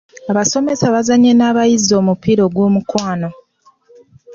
Abasomesa 0.31 0.85
bazannye 0.95 1.31
n'abayizi 1.35 1.91
omupiira 2.01 2.41
ogw’omukwano. 2.47 3.29